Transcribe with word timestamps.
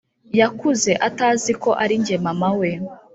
Yakuze 0.39 0.91
ataziko 1.07 1.69
arinjye 1.83 2.15
mama 2.25 2.49
we 2.59 2.69